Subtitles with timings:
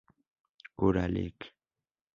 [0.75, 1.39] Cura Lic.